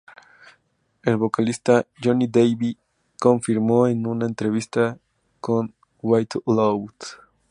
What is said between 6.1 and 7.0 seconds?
Too Loud!